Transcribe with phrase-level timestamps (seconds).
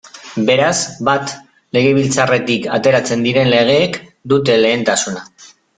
[0.45, 0.77] Beraz,
[1.09, 1.33] bat,
[1.77, 5.29] Legebiltzarretik ateratzen diren legeek dute lehentasuna.